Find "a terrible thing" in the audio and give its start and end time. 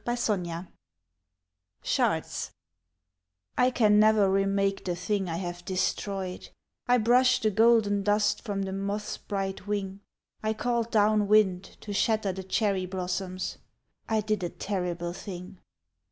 14.41-15.59